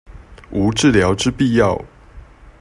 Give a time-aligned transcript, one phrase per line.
[0.49, 1.79] 無治療之必要